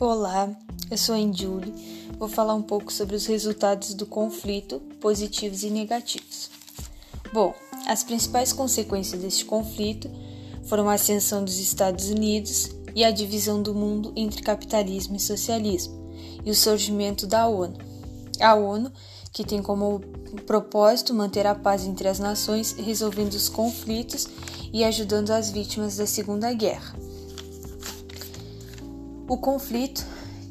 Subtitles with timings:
[0.00, 0.48] Olá,
[0.90, 2.08] eu sou a Julie.
[2.18, 6.48] Vou falar um pouco sobre os resultados do conflito, positivos e negativos.
[7.34, 7.54] Bom,
[7.86, 10.10] as principais consequências deste conflito
[10.64, 16.10] foram a ascensão dos Estados Unidos e a divisão do mundo entre capitalismo e socialismo,
[16.46, 17.76] e o surgimento da ONU.
[18.40, 18.90] A ONU,
[19.30, 20.00] que tem como
[20.46, 24.26] propósito manter a paz entre as nações, resolvendo os conflitos
[24.72, 27.09] e ajudando as vítimas da Segunda Guerra.
[29.30, 30.04] O conflito,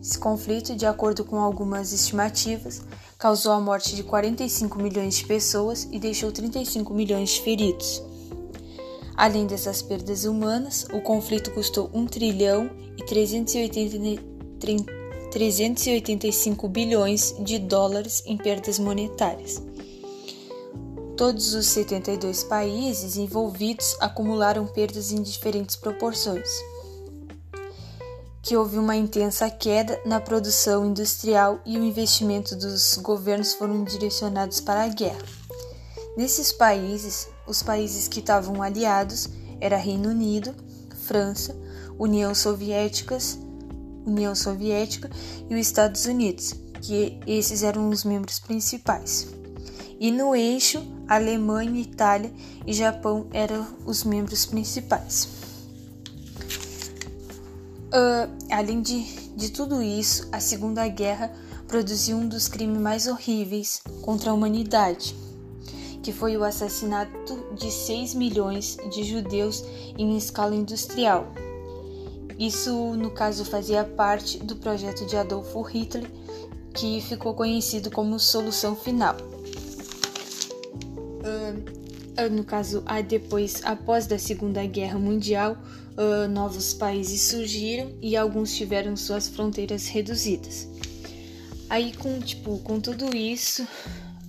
[0.00, 2.80] esse conflito, de acordo com algumas estimativas,
[3.18, 8.02] causou a morte de 45 milhões de pessoas e deixou 35 milhões de feridos.
[9.14, 14.22] Além dessas perdas humanas, o conflito custou 1 trilhão e 380,
[15.30, 19.62] 385 bilhões de dólares em perdas monetárias.
[21.14, 26.71] Todos os 72 países envolvidos acumularam perdas em diferentes proporções
[28.42, 34.60] que houve uma intensa queda na produção industrial e o investimento dos governos foram direcionados
[34.60, 35.22] para a guerra.
[36.16, 39.28] Nesses países, os países que estavam aliados
[39.60, 40.52] era Reino Unido,
[41.06, 41.56] França,
[41.96, 43.16] União Soviética,
[44.04, 45.08] União Soviética
[45.48, 49.28] e os Estados Unidos, que esses eram os membros principais.
[50.00, 52.32] E no eixo, Alemanha, Itália
[52.66, 55.28] e Japão eram os membros principais.
[57.92, 59.02] Uh, além de,
[59.36, 61.30] de tudo isso, a Segunda Guerra
[61.68, 65.14] produziu um dos crimes mais horríveis contra a humanidade,
[66.02, 69.62] que foi o assassinato de 6 milhões de judeus
[69.98, 71.26] em escala industrial.
[72.38, 76.10] Isso, no caso, fazia parte do projeto de Adolfo Hitler,
[76.72, 79.16] que ficou conhecido como Solução Final.
[81.20, 81.91] Uh,
[82.30, 85.56] no caso, depois, após da Segunda Guerra Mundial,
[85.96, 90.68] uh, novos países surgiram e alguns tiveram suas fronteiras reduzidas.
[91.70, 93.66] Aí, com, tipo, com tudo isso,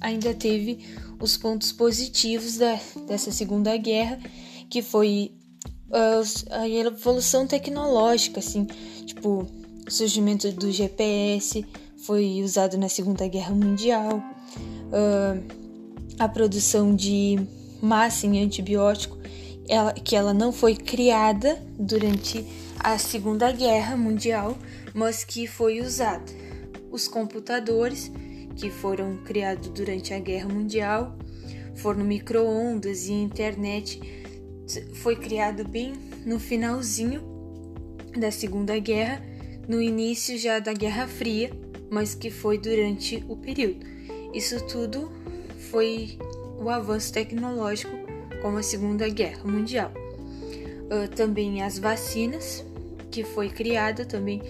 [0.00, 0.78] ainda teve
[1.20, 4.18] os pontos positivos da, dessa Segunda Guerra,
[4.70, 5.32] que foi
[5.88, 8.66] uh, a evolução tecnológica, assim,
[9.06, 9.46] tipo,
[9.86, 11.66] o surgimento do GPS
[12.06, 14.22] foi usado na Segunda Guerra Mundial,
[16.18, 17.38] a produção de
[17.82, 19.18] massa em antibiótico
[19.68, 22.46] ela, que ela não foi criada durante
[22.78, 24.56] a Segunda Guerra Mundial,
[24.94, 26.32] mas que foi usada.
[26.90, 28.10] Os computadores,
[28.56, 31.16] que foram criados durante a Guerra Mundial,
[31.74, 34.00] foram micro-ondas e internet,
[34.94, 35.92] foi criado bem
[36.24, 37.22] no finalzinho
[38.18, 39.22] da Segunda Guerra,
[39.66, 41.50] no início já da Guerra Fria,
[41.90, 43.86] mas que foi durante o período.
[44.34, 45.10] Isso tudo
[45.70, 46.18] foi
[46.62, 47.92] o avanço tecnológico
[48.40, 49.90] como a Segunda Guerra Mundial.
[50.84, 52.64] Uh, também as vacinas,
[53.10, 54.42] que foi criada também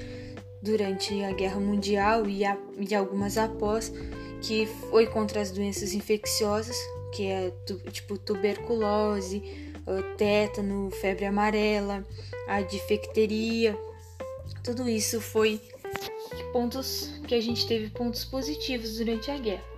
[0.62, 3.92] durante a Guerra Mundial e, a, e algumas após,
[4.40, 6.76] que foi contra as doenças infecciosas,
[7.12, 9.42] que é tu, tipo tuberculose,
[9.86, 12.06] uh, tétano, febre amarela,
[12.46, 13.76] a difecteria.
[14.62, 15.60] Tudo isso foi
[16.52, 19.71] pontos que a gente teve pontos positivos durante a guerra.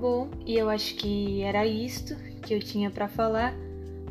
[0.00, 3.52] Bom, e eu acho que era isto que eu tinha para falar.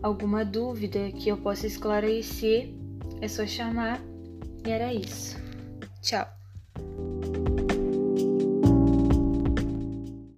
[0.03, 2.69] Alguma dúvida que eu possa esclarecer,
[3.21, 4.01] é só chamar.
[4.65, 5.37] E era isso.
[6.01, 6.27] Tchau.